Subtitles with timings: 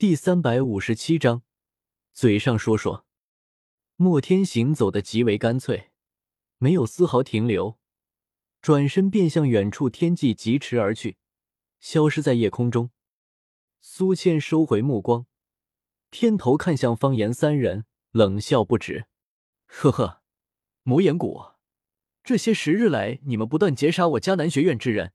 [0.00, 1.42] 第三百五十七章，
[2.14, 3.04] 嘴上说说，
[3.96, 5.90] 莫天行走的极为干脆，
[6.56, 7.78] 没有丝毫停留，
[8.62, 11.18] 转身便向远处天际疾驰而去，
[11.80, 12.90] 消失在夜空中。
[13.82, 15.26] 苏谦收回目光，
[16.08, 19.04] 偏头看向方言三人，冷笑不止
[19.68, 20.22] ：“呵呵，
[20.82, 21.42] 魔岩谷，
[22.24, 25.12] 这些时日来，你们不断劫杀我迦南学院之人，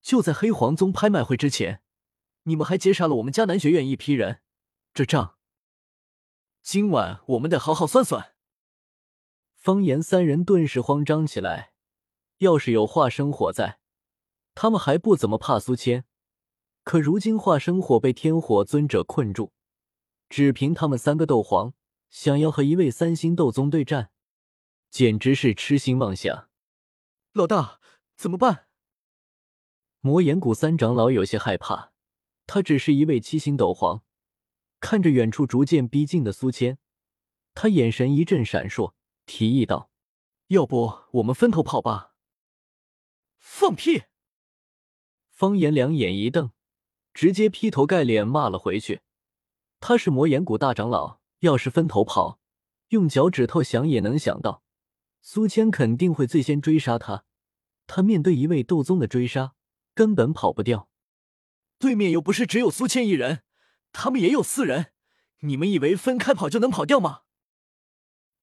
[0.00, 1.82] 就在黑黄宗拍卖会之前。”
[2.44, 4.40] 你们还劫杀了我们迦南学院一批人，
[4.94, 5.36] 这账
[6.62, 8.34] 今晚我们得好好算算。
[9.54, 11.72] 方言三人顿时慌张起来，
[12.38, 13.78] 要是有化生火在，
[14.54, 16.04] 他们还不怎么怕苏谦，
[16.82, 19.52] 可如今化生火被天火尊者困住，
[20.30, 21.74] 只凭他们三个斗皇，
[22.08, 24.10] 想要和一位三星斗宗对战，
[24.90, 26.48] 简直是痴心妄想。
[27.32, 27.80] 老大，
[28.16, 28.68] 怎么办？
[30.00, 31.89] 魔岩谷三长老有些害怕。
[32.52, 34.02] 他只是一位七星斗皇，
[34.80, 36.78] 看着远处逐渐逼近的苏谦，
[37.54, 38.92] 他眼神一阵闪烁，
[39.24, 39.88] 提议道
[40.50, 42.16] ：“要不我们分头跑吧？”
[43.38, 44.02] 放屁！
[45.28, 46.50] 方言两眼一瞪，
[47.14, 49.02] 直接劈头盖脸骂了回去。
[49.78, 52.40] 他是魔岩谷大长老，要是分头跑，
[52.88, 54.64] 用脚趾头想也能想到，
[55.22, 57.24] 苏谦肯定会最先追杀他。
[57.86, 59.54] 他面对一位斗宗的追杀，
[59.94, 60.89] 根本跑不掉。
[61.80, 63.42] 对面又不是只有苏谦一人，
[63.90, 64.92] 他们也有四人，
[65.40, 67.22] 你们以为分开跑就能跑掉吗？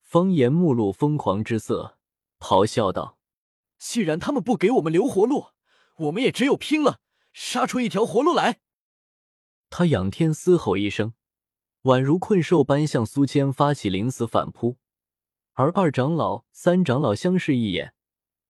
[0.00, 1.98] 方言目露疯狂之色，
[2.40, 3.18] 咆哮道
[3.76, 5.48] ：“既然他们不给我们留活路，
[5.98, 7.00] 我们也只有拼了，
[7.34, 8.60] 杀出一条活路来！”
[9.68, 11.12] 他仰天嘶吼一声，
[11.82, 14.78] 宛如困兽般向苏谦发起临死反扑，
[15.52, 17.92] 而二长老、三长老相视一眼，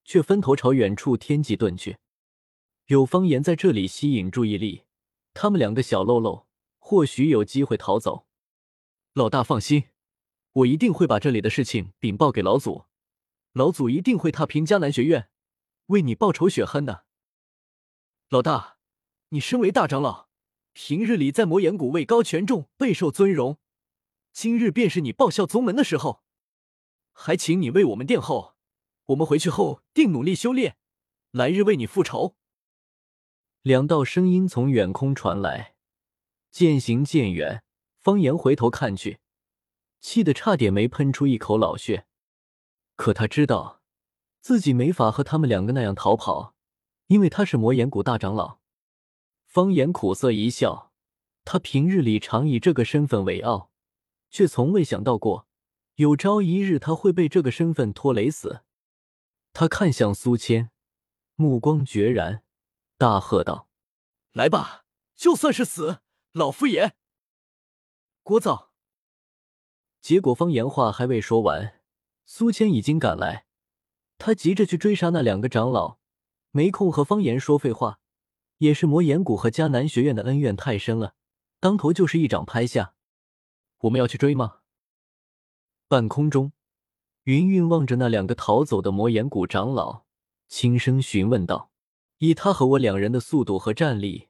[0.05, 1.98] 却分头朝远处天际遁去。
[2.87, 4.84] 有方言在这里吸引注意力，
[5.34, 6.47] 他们两个小喽啰
[6.79, 8.29] 或许有机会逃走。
[9.12, 9.89] 老大放心，
[10.53, 12.84] 我一定会把这里的事情禀报给老祖，
[13.53, 15.29] 老祖一定会踏平迦南学院，
[15.86, 17.07] 为你报仇雪恨的。
[18.29, 18.77] 老大，
[19.30, 20.29] 你身为大长老，
[20.73, 23.58] 平日里在魔岩谷位高权重，备受尊荣，
[24.33, 26.23] 今日便是你报效宗门的时候，
[27.13, 28.55] 还请你为我们殿后。
[29.07, 30.77] 我们回去后定努力修炼，
[31.33, 32.36] 来日为你复仇。
[33.67, 35.75] 两道声音从远空传来，
[36.53, 37.65] 渐行渐远。
[37.99, 39.19] 方言回头看去，
[40.01, 42.07] 气得差点没喷出一口老血。
[42.95, 43.83] 可他知道
[44.41, 46.55] 自己没法和他们两个那样逃跑，
[47.09, 48.61] 因为他是魔岩谷大长老。
[49.47, 50.93] 方言苦涩一笑，
[51.45, 53.73] 他平日里常以这个身份为傲，
[54.31, 55.48] 却从未想到过
[55.97, 58.61] 有朝一日他会被这个身份拖累死。
[59.53, 60.71] 他看向苏谦，
[61.35, 62.45] 目光决然。
[62.98, 63.68] 大喝道
[64.33, 64.84] ：“来吧，
[65.14, 66.01] 就算是死，
[66.33, 66.95] 老夫也。”
[68.24, 68.68] 聒噪。
[70.01, 71.80] 结果方言话还未说完，
[72.24, 73.46] 苏谦已经赶来。
[74.18, 75.98] 他急着去追杀那两个长老，
[76.52, 78.01] 没空和方言说废话。
[78.58, 81.14] 也是魔岩谷和迦南学院的恩怨太深了，
[81.61, 82.95] 当头就是一掌拍下。
[83.80, 84.61] 我们要去追吗？
[85.89, 86.52] 半空中，
[87.24, 90.05] 云云望着那两个逃走的魔岩谷长老，
[90.48, 91.70] 轻声询问道。
[92.19, 94.29] 以他和我两人的速度和战力，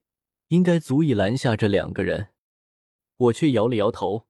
[0.48, 2.30] 应该足以拦下这两个人。
[3.16, 4.26] 我却摇了摇头，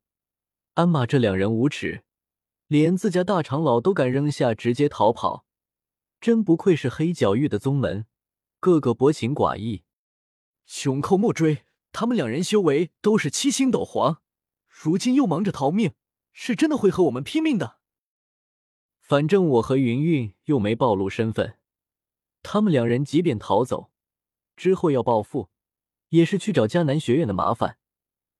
[0.74, 2.04] 暗骂这两人无耻，
[2.66, 5.46] 连自家大长老都敢扔下，直接逃跑，
[6.20, 8.06] 真不愧是黑角域的宗门，
[8.60, 9.84] 个个薄情寡义。
[10.66, 14.20] 穷寇莫追，他们两人修为都是七星斗皇，
[14.68, 15.94] 如今又忙着逃命，
[16.32, 17.78] 是真的会和我们拼命的。
[19.00, 21.58] 反正我和云云又没暴露身份。
[22.48, 23.90] 他们两人即便逃走，
[24.54, 25.50] 之后要报复，
[26.10, 27.76] 也是去找迦南学院的麻烦，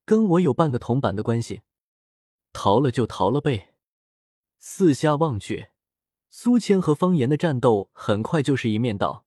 [0.05, 1.63] 跟我有半个铜板的关系。
[2.53, 3.75] 逃了就逃了呗。
[4.61, 5.71] 四下望去，
[6.31, 9.25] 苏谦和方言的战斗很快就是一面倒，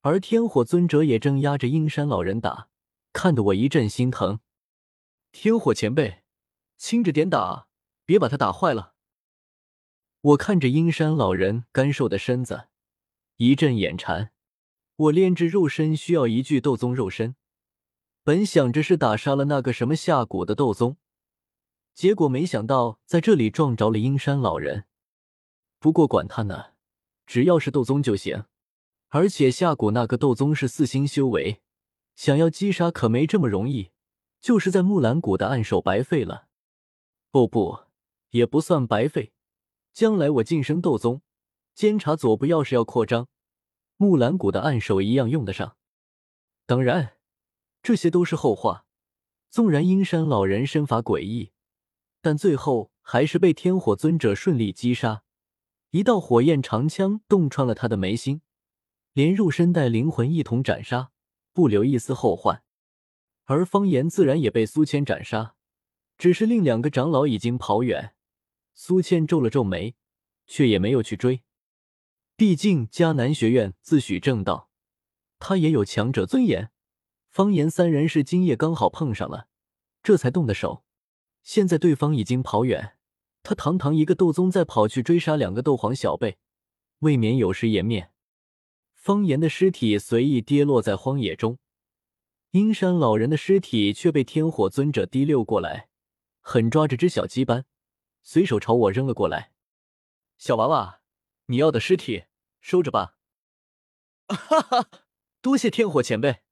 [0.00, 2.68] 而天火尊者也正压着阴山老人打，
[3.12, 4.40] 看得我一阵心疼。
[5.30, 6.24] 天火前辈，
[6.76, 7.68] 轻着点打，
[8.04, 8.94] 别把他打坏了。
[10.20, 12.69] 我看着阴山老人干瘦的身子。
[13.42, 14.32] 一阵眼馋，
[14.96, 17.36] 我炼制肉身需要一具斗宗肉身，
[18.22, 20.98] 本想着是打杀了那个什么下蛊的斗宗，
[21.94, 24.84] 结果没想到在这里撞着了阴山老人。
[25.78, 26.72] 不过管他呢，
[27.24, 28.44] 只要是斗宗就行。
[29.08, 31.62] 而且下蛊那个斗宗是四星修为，
[32.14, 33.92] 想要击杀可没这么容易，
[34.42, 36.48] 就是在木兰谷的暗手白费了。
[37.30, 37.84] 哦不，
[38.32, 39.32] 也不算白费，
[39.94, 41.22] 将来我晋升斗宗。
[41.80, 43.26] 监察左部要是要扩张，
[43.96, 45.78] 木兰谷的暗手一样用得上。
[46.66, 47.16] 当然，
[47.82, 48.84] 这些都是后话。
[49.48, 51.52] 纵然阴山老人身法诡异，
[52.20, 55.22] 但最后还是被天火尊者顺利击杀。
[55.92, 58.42] 一道火焰长枪洞穿了他的眉心，
[59.14, 61.12] 连肉身带灵魂一同斩杀，
[61.54, 62.62] 不留一丝后患。
[63.46, 65.54] 而方言自然也被苏谦斩杀，
[66.18, 68.14] 只是另两个长老已经跑远。
[68.74, 69.94] 苏谦皱了皱眉，
[70.46, 71.42] 却也没有去追。
[72.40, 74.70] 毕竟迦南学院自诩正道，
[75.38, 76.70] 他也有强者尊严。
[77.28, 79.48] 方言三人是今夜刚好碰上了，
[80.02, 80.82] 这才动的手。
[81.42, 82.96] 现在对方已经跑远，
[83.42, 86.38] 他堂堂一个斗宗再跑去追杀两个斗皇小辈，
[87.00, 88.10] 未免有失颜面。
[88.94, 91.58] 方言的尸体随意跌落在荒野中，
[92.52, 95.90] 阴山老人的尸体却被天火尊者提溜过来，
[96.40, 97.66] 狠抓着只小鸡般，
[98.22, 99.52] 随手朝我扔了过来。
[100.38, 101.02] 小娃娃，
[101.44, 102.24] 你要的尸体
[102.60, 103.16] 收着吧。
[104.28, 104.90] 哈哈，
[105.40, 106.42] 多谢天火前辈。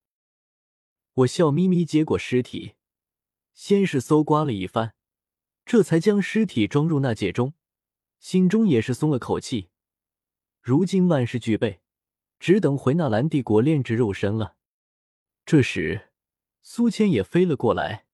[1.15, 2.75] 我笑眯眯接过尸体，
[3.53, 4.95] 先是搜刮了一番，
[5.65, 7.55] 这才将尸体装入纳戒中，
[8.19, 9.71] 心中也是松了口气。
[10.61, 11.81] 如今万事俱备，
[12.41, 14.57] 只等回纳兰帝国炼制肉身了。
[15.47, 16.11] 这时，
[16.63, 18.07] 苏谦也飞了过来，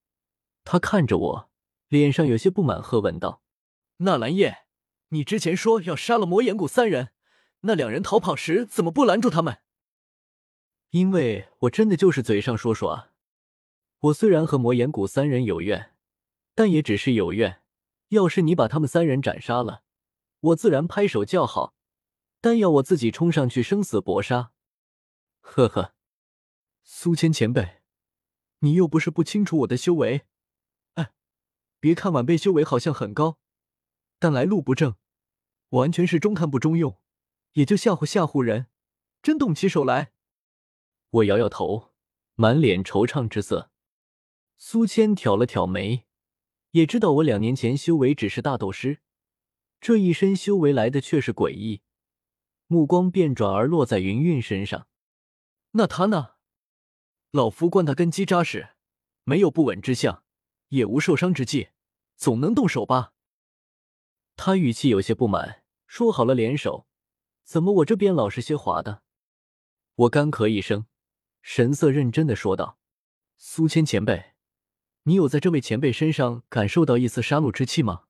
[0.62, 1.50] 他看着我，
[1.88, 3.43] 脸上有些不满，喝问道
[3.99, 4.67] ：“纳兰叶，
[5.08, 7.13] 你之前说要杀了魔眼谷三人，
[7.64, 9.58] 那两人逃跑时怎么不拦住他们？”
[10.90, 13.11] 因为我真的就是嘴上说说啊，
[13.99, 15.93] 我虽然和魔岩谷三人有怨，
[16.55, 17.62] 但也只是有怨。
[18.08, 19.82] 要是你把他们三人斩杀了，
[20.40, 21.75] 我自然拍手叫好；
[22.40, 24.52] 但要我自己冲上去生死搏杀，
[25.40, 25.94] 呵呵。
[26.84, 27.81] 苏谦前辈，
[28.61, 30.26] 你又不是不清楚我的修为。
[30.94, 31.12] 哎，
[31.81, 33.38] 别看晚辈修为好像很高，
[34.20, 34.94] 但来路不正，
[35.70, 37.00] 完全是中看不中用，
[37.55, 38.67] 也就吓唬吓唬人，
[39.23, 40.12] 真动起手来。
[41.11, 41.93] 我摇摇头，
[42.35, 43.71] 满脸惆怅之色。
[44.56, 46.05] 苏谦挑了挑眉，
[46.73, 49.01] 也知道我两年前修为只是大斗师，
[49.81, 51.83] 这一身修为来的却是诡异，
[52.67, 54.89] 目光便转而落在云韵身上。
[55.73, 56.35] 那他呢？
[57.31, 58.71] 老夫观他根基扎实，
[59.25, 60.25] 没有不稳之象，
[60.69, 61.69] 也无受伤之迹，
[62.17, 63.12] 总能动手吧？
[64.37, 66.87] 他语气有些不满，说好了联手，
[67.44, 69.02] 怎么我这边老是些滑的？
[69.94, 70.87] 我干咳一声。
[71.43, 72.79] 神色认真的说道
[73.37, 74.32] ：“苏谦前辈，
[75.02, 78.05] 你有在这位前辈身上感受到一丝杀戮之气吗？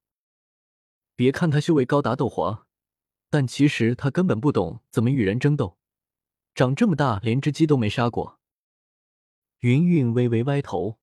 [1.17, 2.69] 别看他修为高达斗皇，
[3.29, 5.79] 但其实他根本不懂怎么与人争斗，
[6.55, 8.39] 长这么大连只鸡都没杀过。”
[9.61, 11.01] 云云微微歪头，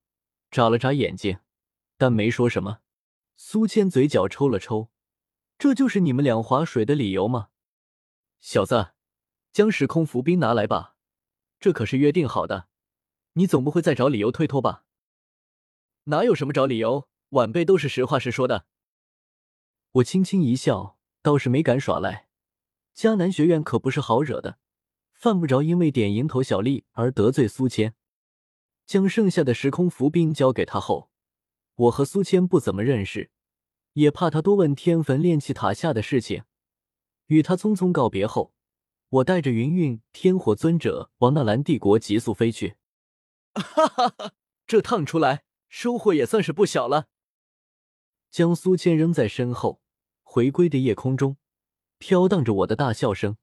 [0.50, 1.39] 眨了眨眼睛，
[1.98, 2.80] 但没说什么。
[3.36, 4.89] 苏谦嘴角抽了抽
[5.60, 7.50] ：“这就是你们俩划水的理由吗？
[8.42, 8.92] 小子，
[9.54, 10.98] 将时空浮冰拿来吧。”
[11.62, 12.68] 这可是约定好的，
[13.34, 14.84] 你总不会再找理由推脱吧？
[16.06, 18.66] 哪有什么找理由，晚辈都是实话实说的。
[19.92, 22.30] 我轻轻一笑，倒是没敢耍赖。
[22.96, 24.58] 迦南学院可不是好惹的，
[25.14, 27.94] 犯不着因为点蝇头小利而得罪苏谦。
[28.88, 31.12] 将剩下的时空浮冰交给他后，
[31.76, 33.30] 我和苏谦不怎么认识，
[33.94, 36.44] 也怕他多问天坟炼气塔下的事情，
[37.31, 38.54] 与他匆匆告别后。
[39.10, 42.75] 我带着云韵、天火尊者往纳兰帝国急速飞去。
[43.54, 44.33] 哈哈哈，
[44.68, 47.07] 这趟出来收获也算是不小了。
[48.30, 49.82] 将苏千扔在身后，
[50.24, 51.38] 回归的夜空中
[51.98, 53.38] 飘荡着我的大笑声。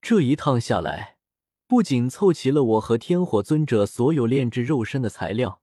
[0.00, 1.18] 这一趟下来，
[1.66, 5.60] 不仅凑齐了我和天火尊者所有炼制肉身的材料，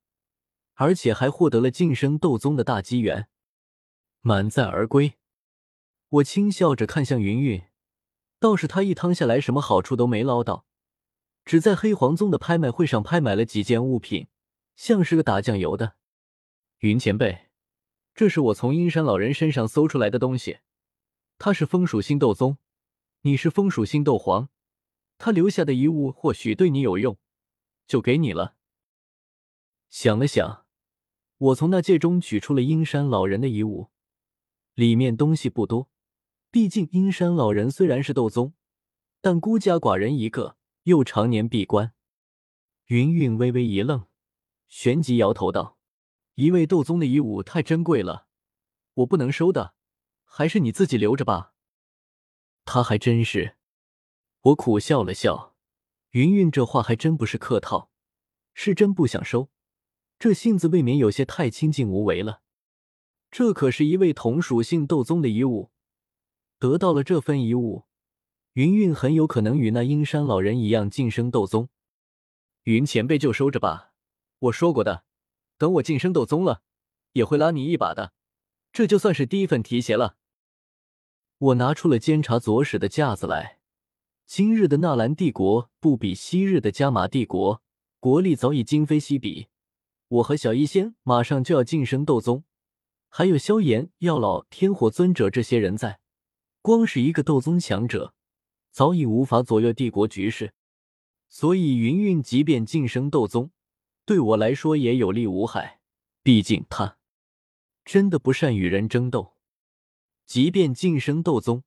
[0.74, 3.28] 而且还获得了晋升斗宗的大机缘，
[4.20, 5.14] 满载而归。
[6.16, 7.64] 我轻笑着看向云韵。
[8.38, 10.66] 倒是他一趟下来，什么好处都没捞到，
[11.44, 14.28] 只在黑黄宗的拍卖会上拍买了几件物品，
[14.76, 15.96] 像是个打酱油的。
[16.80, 17.48] 云前辈，
[18.14, 20.58] 这是我从阴山老人身上搜出来的东西，
[21.38, 22.58] 他是风属性斗宗，
[23.22, 24.50] 你是风属性斗皇，
[25.18, 27.18] 他留下的遗物或许对你有用，
[27.86, 28.54] 就给你了。
[29.88, 30.66] 想了想，
[31.38, 33.90] 我从那戒中取出了阴山老人的遗物，
[34.74, 35.88] 里面东西不多。
[36.56, 38.54] 毕竟阴山老人虽然是斗宗，
[39.20, 41.92] 但孤家寡人一个，又常年闭关。
[42.86, 44.06] 云云微微一愣，
[44.66, 45.76] 旋即摇头道
[46.36, 48.28] ：“一位斗宗的遗物太珍贵了，
[48.94, 49.74] 我不能收的，
[50.24, 51.52] 还是你自己留着吧。”
[52.64, 53.56] 他还真是，
[54.40, 55.54] 我苦笑了笑。
[56.12, 57.90] 云云这话还真不是客套，
[58.54, 59.50] 是真不想收，
[60.18, 62.40] 这性子未免有些太清静无为了。
[63.30, 65.70] 这可是一位同属性斗宗的遗物。
[66.58, 67.84] 得到了这份遗物，
[68.54, 71.68] 云云很有可能与那阴山老人一样晋升斗宗。
[72.64, 73.92] 云前辈就收着吧，
[74.38, 75.04] 我说过的，
[75.58, 76.62] 等我晋升斗宗了，
[77.12, 78.12] 也会拉你一把的。
[78.72, 80.16] 这就算是第一份提携了。
[81.38, 83.58] 我拿出了监察左使的架子来。
[84.26, 87.62] 今日的纳兰帝国不比昔日的加玛帝国，
[88.00, 89.48] 国力早已今非昔比。
[90.08, 92.44] 我和小医仙马上就要晋升斗宗，
[93.08, 96.00] 还有萧炎、药老、天火尊者这些人在，
[96.66, 98.12] 光是一个斗宗强者，
[98.72, 100.52] 早已无法左右帝国局势。
[101.28, 103.52] 所以云云即便晋升斗宗，
[104.04, 105.78] 对我来说也有利无害。
[106.24, 106.98] 毕竟他。
[107.84, 109.36] 真的不善与人争斗，
[110.24, 111.62] 即便晋升斗宗，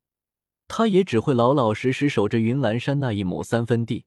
[0.68, 4.06] 他也只会老老实实守着云岚山那一亩三分地，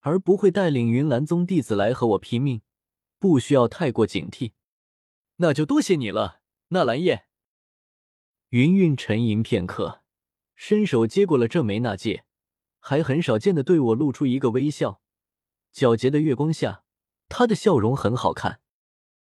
[0.00, 2.60] 而不会带领云岚宗弟子来和我拼命，
[3.18, 4.52] 不需要太过警惕。
[5.36, 7.24] 那就多谢你了，纳兰叶。
[8.50, 10.01] 云云沉吟片刻，
[10.54, 12.24] 伸手接过了这枚纳戒，
[12.80, 15.02] 还很少见的对我露出一个微笑。
[15.74, 16.84] 皎洁的月光下，
[17.28, 18.61] 他的笑容很好看。